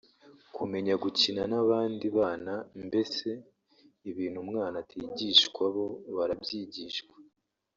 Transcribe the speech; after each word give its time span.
kumenya 0.55 0.93
gukina 1.03 1.41
n’abandi 1.51 2.05
bana 2.17 2.53
mbese 2.85 3.29
ibintu 4.09 4.37
umwana 4.45 4.75
atigishwa 4.83 5.63
bo 5.75 5.85
barabyigishwa 6.15 7.15